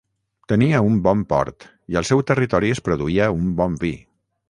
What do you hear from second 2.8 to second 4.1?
produïa un bon vi.